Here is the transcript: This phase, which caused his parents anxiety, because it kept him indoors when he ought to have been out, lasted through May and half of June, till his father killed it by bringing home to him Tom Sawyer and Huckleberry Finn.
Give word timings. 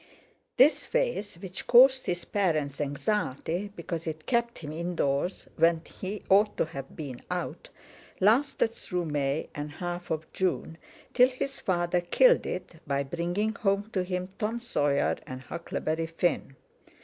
This 0.57 0.83
phase, 0.83 1.35
which 1.35 1.67
caused 1.67 2.07
his 2.07 2.25
parents 2.25 2.81
anxiety, 2.81 3.71
because 3.75 4.07
it 4.07 4.25
kept 4.25 4.57
him 4.57 4.71
indoors 4.73 5.45
when 5.57 5.83
he 5.85 6.23
ought 6.27 6.57
to 6.57 6.65
have 6.65 6.95
been 6.95 7.21
out, 7.29 7.69
lasted 8.19 8.71
through 8.73 9.05
May 9.05 9.47
and 9.53 9.73
half 9.73 10.09
of 10.09 10.25
June, 10.33 10.79
till 11.13 11.29
his 11.29 11.59
father 11.59 12.01
killed 12.01 12.47
it 12.47 12.81
by 12.87 13.03
bringing 13.03 13.53
home 13.53 13.91
to 13.91 14.01
him 14.01 14.29
Tom 14.39 14.59
Sawyer 14.59 15.17
and 15.27 15.41
Huckleberry 15.43 16.07
Finn. 16.07 16.55